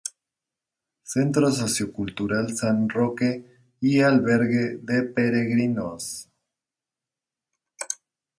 [1.09, 6.27] Centro Socio-Cultural San Roque y Albergue de Peregrinos.